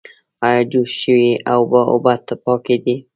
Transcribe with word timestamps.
ایا 0.47 0.61
جوش 0.71 0.89
شوې 1.01 1.31
اوبه 1.53 1.81
پاکې 2.45 2.75
دي؟ 2.83 2.95